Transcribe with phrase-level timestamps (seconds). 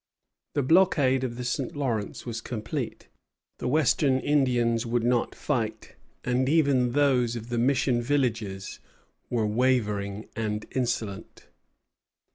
[0.55, 1.75] The blockade of the St.
[1.75, 3.07] Lawrence was complete.
[3.59, 8.79] The Western Indians would not fight, and even those of the mission villages
[9.29, 11.45] were wavering and insolent.